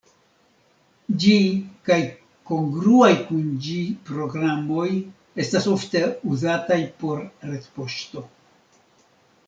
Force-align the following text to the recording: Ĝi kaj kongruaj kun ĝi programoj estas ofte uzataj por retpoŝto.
Ĝi 1.23 1.33
kaj 1.89 1.97
kongruaj 2.51 3.11
kun 3.27 3.43
ĝi 3.67 3.77
programoj 4.09 4.89
estas 5.45 5.71
ofte 5.77 6.05
uzataj 6.35 6.83
por 7.03 7.25
retpoŝto. 7.53 8.29